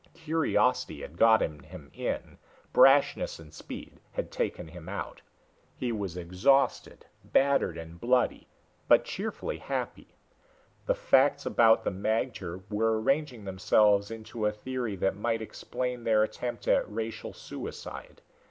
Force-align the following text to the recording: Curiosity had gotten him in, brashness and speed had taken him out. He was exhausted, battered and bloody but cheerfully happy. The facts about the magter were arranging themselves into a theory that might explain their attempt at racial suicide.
Curiosity 0.15 1.01
had 1.03 1.15
gotten 1.15 1.59
him 1.61 1.91
in, 1.93 2.39
brashness 2.73 3.37
and 3.37 3.53
speed 3.53 3.99
had 4.13 4.31
taken 4.31 4.69
him 4.69 4.89
out. 4.89 5.21
He 5.75 5.91
was 5.91 6.17
exhausted, 6.17 7.05
battered 7.23 7.77
and 7.77 8.01
bloody 8.01 8.47
but 8.87 9.05
cheerfully 9.05 9.59
happy. 9.59 10.15
The 10.87 10.95
facts 10.95 11.45
about 11.45 11.83
the 11.83 11.91
magter 11.91 12.63
were 12.71 12.99
arranging 12.99 13.45
themselves 13.45 14.09
into 14.09 14.47
a 14.47 14.51
theory 14.51 14.95
that 14.95 15.15
might 15.17 15.39
explain 15.43 16.03
their 16.03 16.23
attempt 16.23 16.67
at 16.67 16.91
racial 16.91 17.31
suicide. 17.31 18.23